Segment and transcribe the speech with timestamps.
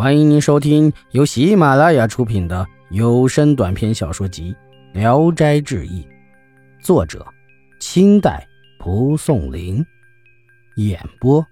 [0.00, 4.56] 欢迎您收听由喜马拉雅出品的有声短篇小说集
[4.98, 6.02] 《聊斋志异》，
[6.82, 7.22] 作者：
[7.80, 8.48] 清代
[8.78, 9.84] 蒲松龄，
[10.76, 11.46] 演播：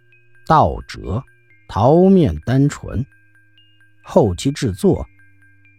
[0.46, 1.22] 道哲、
[1.68, 3.04] 桃面单纯，
[4.02, 5.04] 后期制作：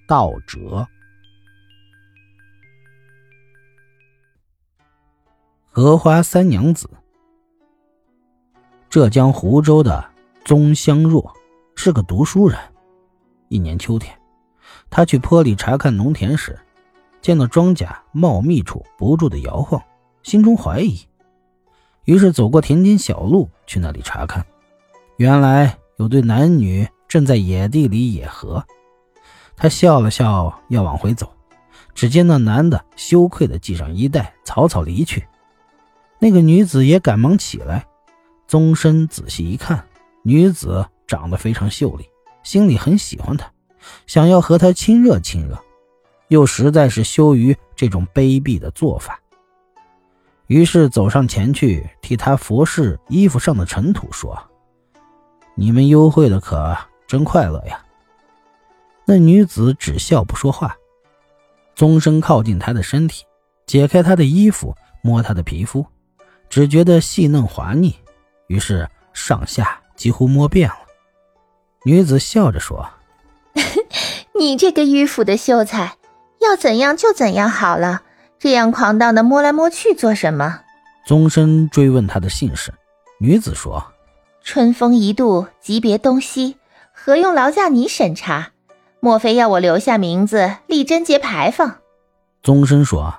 [0.07, 0.87] 道哲。
[5.71, 6.87] 荷花三娘子，
[8.91, 10.07] 浙江湖州的
[10.45, 11.33] 宗香若。
[11.81, 12.59] 是个读书人。
[13.47, 14.13] 一年秋天，
[14.89, 16.59] 他去坡里查看农田时，
[17.21, 19.81] 见到庄稼茂密处不住的摇晃，
[20.21, 20.99] 心中怀疑，
[22.03, 24.45] 于是走过田间小路去那里查看。
[25.15, 28.61] 原来有对男女正在野地里野合。
[29.55, 31.31] 他笑了笑，要往回走，
[31.95, 35.25] 只见那男的羞愧地系上衣带，草草离去。
[36.19, 37.87] 那个女子也赶忙起来，
[38.47, 39.87] 纵身仔细一看，
[40.23, 40.85] 女子。
[41.09, 42.07] 长得非常秀丽，
[42.43, 43.51] 心里很喜欢她，
[44.05, 45.57] 想要和她亲热亲热，
[46.27, 49.19] 又实在是羞于这种卑鄙的做法，
[50.45, 54.39] 于是走上前去替她服侍衣服上的尘土，说
[55.57, 57.83] ：“你们幽会的可真快乐呀。”
[59.03, 60.77] 那女子只笑不说话，
[61.73, 63.25] 纵身靠近他的身体，
[63.65, 65.83] 解开他的衣服，摸他的皮肤，
[66.47, 67.95] 只觉得细嫩滑腻，
[68.45, 70.88] 于是上下几乎摸遍了。
[71.83, 72.89] 女子笑着说
[74.37, 75.95] ：“你这个迂腐的秀才，
[76.39, 78.01] 要怎样就怎样好了，
[78.37, 80.61] 这样狂荡的摸来摸去做什么？”
[81.07, 82.73] 宗申追问他的姓氏，
[83.19, 83.93] 女子说
[84.43, 86.57] ：“春风一度，级别东西，
[86.93, 88.51] 何用劳驾你审查？
[88.99, 91.77] 莫非要我留下名字，立贞节牌坊？”
[92.43, 93.13] 宗申说：“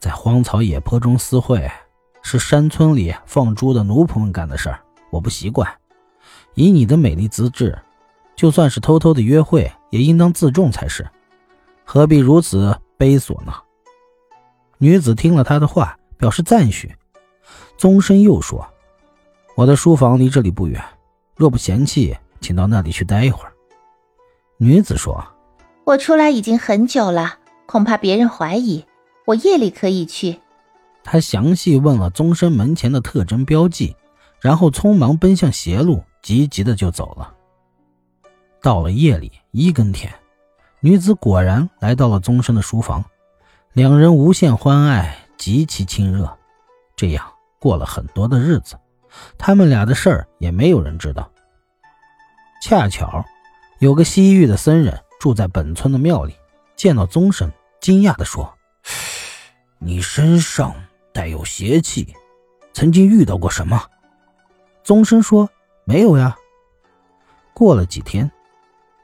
[0.00, 1.70] 在荒草野坡中私会，
[2.22, 5.70] 是山村里放猪的奴仆们干的事儿，我不习惯。”
[6.56, 7.78] 以你的美丽资质，
[8.34, 11.06] 就算是偷偷的约会，也应当自重才是，
[11.84, 13.52] 何必如此卑琐呢？
[14.78, 16.94] 女子听了他的话，表示赞许。
[17.76, 18.66] 宗申又说
[19.54, 20.82] ：“我的书房离这里不远，
[21.36, 23.52] 若不嫌弃，请到那里去待一会儿。”
[24.56, 25.22] 女子说
[25.84, 28.86] ：“我出来已经很久了，恐怕别人怀疑，
[29.26, 30.40] 我夜里可以去。”
[31.04, 33.94] 他详细问了宗申门前的特征标记，
[34.40, 36.02] 然后匆忙奔向斜路。
[36.26, 37.32] 急急的就走了。
[38.60, 40.12] 到了夜里一更天，
[40.80, 43.04] 女子果然来到了宗生的书房，
[43.74, 46.36] 两人无限欢爱，极其亲热。
[46.96, 47.24] 这样
[47.60, 48.76] 过了很多的日子，
[49.38, 51.30] 他们俩的事儿也没有人知道。
[52.60, 53.24] 恰巧
[53.78, 56.34] 有个西域的僧人住在本村的庙里，
[56.74, 57.48] 见到宗生，
[57.80, 58.52] 惊讶地说
[59.78, 60.74] ：“你身上
[61.12, 62.12] 带有邪气，
[62.72, 63.80] 曾经遇到过什么？”
[64.82, 65.48] 宗生说。
[65.86, 66.36] 没有呀。
[67.54, 68.30] 过了几天，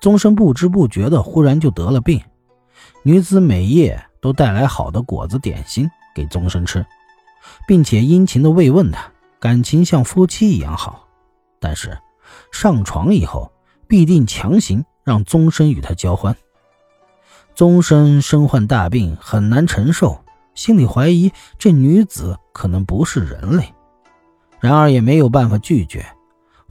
[0.01, 2.21] 宗生不知不觉的忽然就得了病。
[3.05, 6.85] 女子每夜都带来好的果子点心给宗生吃，
[7.67, 11.09] 并且殷勤的慰问他，感情像夫妻一样好。
[11.61, 11.97] 但是
[12.51, 13.53] 上床以后，
[13.87, 16.37] 必定强行让宗生与他交欢。
[17.55, 20.19] 宗生身患大病，很难承受，
[20.55, 23.73] 心里怀疑这女子可能不是人类，
[24.59, 26.05] 然而也没有办法拒绝。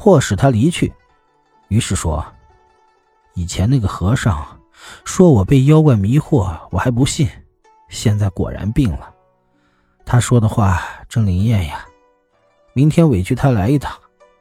[0.01, 0.91] 或使他离去，
[1.67, 2.25] 于是说
[3.35, 4.59] ：“以前那个和尚
[5.06, 7.29] 说我被妖怪迷惑，我还不信。
[7.88, 9.13] 现在果然病了。
[10.03, 11.85] 他说的话真灵验呀！
[12.73, 13.95] 明天委屈他来一趟，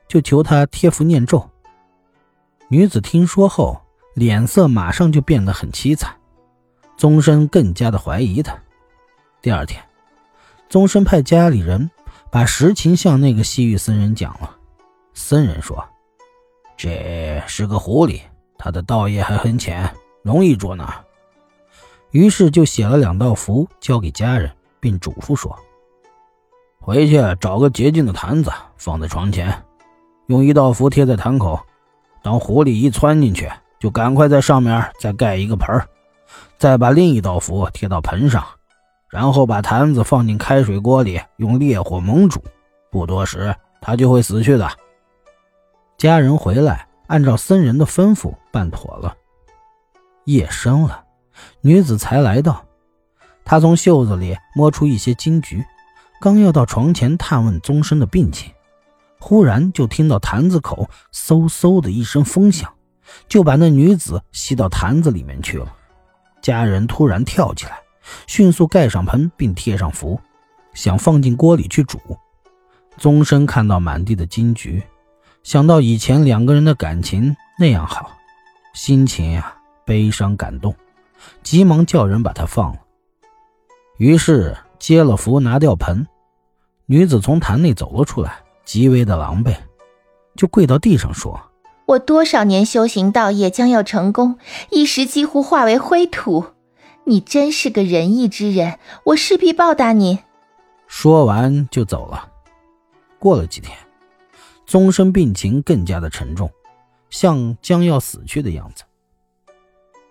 [0.09, 1.47] 就求他贴符念咒。”
[2.69, 3.79] 女子听说后，
[4.15, 6.17] 脸色马上就变得很凄惨。
[6.97, 8.59] 宗生更加的怀疑他。
[9.43, 9.85] 第二天，
[10.71, 11.91] 宗生派家里人
[12.31, 14.57] 把实情向那个西域僧人讲了。
[15.15, 15.85] 僧人说
[16.77, 18.21] ：“这是个狐狸，
[18.57, 19.89] 它的道业还很浅，
[20.23, 21.03] 容易捉拿。”
[22.11, 24.51] 于是就写了两道符交给家人，
[24.81, 25.57] 并嘱咐说
[26.81, 29.63] ：“回去找个洁净的坛子放在床前，
[30.27, 31.61] 用一道符贴在坛口。
[32.23, 33.49] 当狐狸一窜进去，
[33.79, 35.69] 就赶快在上面再盖一个盆
[36.59, 38.45] 再把另一道符贴到盆上，
[39.09, 42.43] 然后把坛子放进开水锅里，用烈火猛煮。
[42.91, 44.69] 不多时，它就会死去的。”
[46.01, 49.15] 家人回来，按照僧人的吩咐办妥了。
[50.25, 51.05] 夜深了，
[51.61, 52.65] 女子才来到。
[53.45, 55.63] 她从袖子里摸出一些金菊，
[56.19, 58.51] 刚要到床前探问宗生的病情，
[59.19, 62.73] 忽然就听到坛子口嗖嗖的一声风响，
[63.29, 65.71] 就把那女子吸到坛子里面去了。
[66.41, 67.79] 家人突然跳起来，
[68.27, 70.19] 迅速盖上盆并贴上符，
[70.73, 72.01] 想放进锅里去煮。
[72.97, 74.83] 宗生看到满地的金菊。
[75.43, 78.17] 想到以前两个人的感情那样好，
[78.75, 79.55] 心情呀
[79.85, 80.75] 悲伤感动，
[81.43, 82.79] 急忙叫人把他放了。
[83.97, 86.07] 于是接了符，拿掉盆，
[86.87, 89.57] 女子从坛内走了出来，极为的狼狈，
[90.37, 91.41] 就跪到地上说
[91.87, 94.39] ：“我多少年修行道业将要成功，
[94.71, 96.45] 一时几乎化为灰土。
[97.05, 100.21] 你真是个仁义之人，我势必报答你。”
[100.87, 102.29] 说完就走了。
[103.19, 103.77] 过了几天，
[104.71, 106.49] 宗生病情更加的沉重，
[107.09, 108.85] 像将要死去的样子。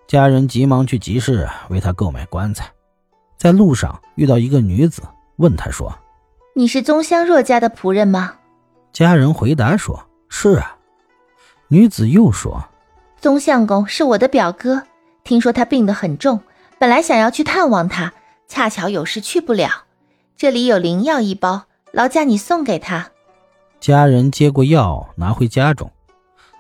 [0.06, 2.69] 家人急忙去集市为他购买棺材。
[3.38, 5.01] 在路上遇到一个女子，
[5.38, 5.97] 问他说
[6.56, 8.33] ：“你是宗香若家的仆人吗？”
[8.91, 10.75] 家人回答说：“是啊。”
[11.69, 12.67] 女子又说
[13.15, 14.83] ：“宗相公是我的表哥，
[15.23, 16.41] 听说他病得很重，
[16.77, 18.11] 本来想要去探望他，
[18.50, 19.85] 恰巧有事去不了。
[20.35, 23.11] 这里有灵药一包，劳驾你送给他。”
[23.79, 25.89] 家人接过药拿回家中，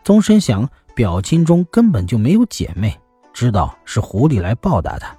[0.03, 2.97] 宗申想表亲中根本就没有姐妹，
[3.33, 5.15] 知道是狐狸来报答他。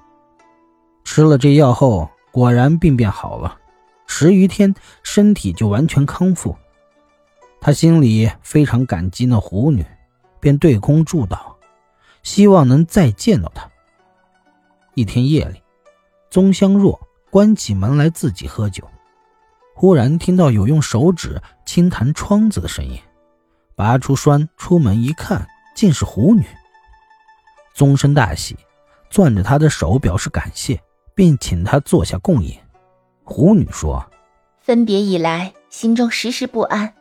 [1.05, 3.59] 吃了这药后，果然病变好了，
[4.07, 6.57] 十余天身体就完全康复。
[7.61, 9.85] 他心里非常感激那狐女，
[10.41, 11.39] 便对空祝祷，
[12.23, 13.69] 希望能再见到她。
[14.95, 15.63] 一天夜里，
[16.31, 16.99] 宗香若
[17.29, 18.85] 关起门来自己喝酒，
[19.75, 21.41] 忽然听到有用手指
[21.73, 23.01] 轻弹窗子的声音，
[23.77, 26.45] 拔出栓出门一看，竟是狐女。
[27.75, 28.57] 宗生大喜，
[29.09, 30.81] 攥着她的手表示感谢。
[31.15, 32.59] 并请她坐下共饮。
[33.23, 34.05] 狐女说
[34.61, 36.95] ：“分别以来，心中时时不安，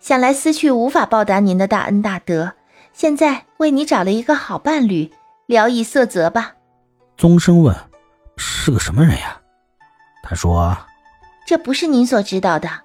[0.00, 2.54] 想来思去无法报答您的大恩大德。
[2.94, 5.12] 现在为你找了一个好伴侣，
[5.44, 6.54] 聊以色泽吧。”
[7.18, 7.76] 宗生问
[8.38, 9.38] ：“是个什么人呀？”
[10.24, 10.74] 他说
[11.46, 12.83] ：“这不是您所知道的。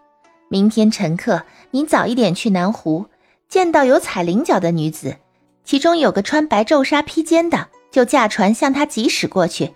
[0.51, 3.05] 明天晨刻，您早一点去南湖，
[3.47, 5.17] 见到有踩菱角的女子，
[5.63, 9.73] 其中有个穿白皱纱披肩的，就驾船向她疾驶过去。”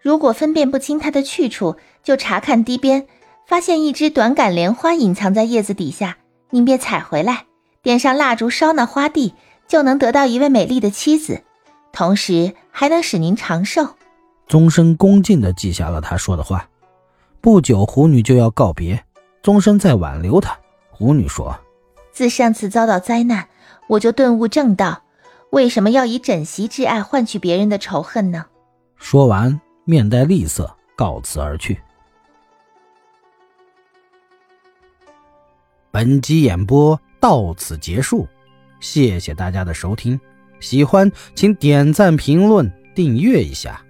[0.00, 3.06] 如果分辨不清她的去处，就查看堤边，
[3.46, 6.18] 发现一只短杆莲花隐藏在叶子底下，
[6.50, 7.46] 您便采回来，
[7.82, 9.32] 点上蜡烛烧那花蒂，
[9.66, 11.42] 就能得到一位美丽的妻子，
[11.92, 13.88] 同时还能使您长寿。
[14.46, 16.68] 宗生恭敬地记下了他说的话。
[17.40, 19.04] 不久，狐女就要告别，
[19.48, 20.54] 宗生在挽留他。
[20.90, 21.58] 狐女说
[22.12, 23.48] ：“自上次遭到灾难，
[23.86, 25.04] 我就顿悟正道，
[25.48, 28.44] 为什么要以枕席之爱换取别人的仇恨呢？”
[28.98, 29.58] 说完。
[29.86, 31.80] 面带厉色，告辞而去。
[35.90, 38.28] 本集演播到此结束，
[38.80, 40.20] 谢谢大家的收听。
[40.60, 43.82] 喜欢请点赞、评论、订阅一下。